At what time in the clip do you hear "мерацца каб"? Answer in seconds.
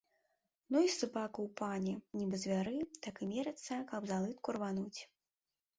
3.35-4.01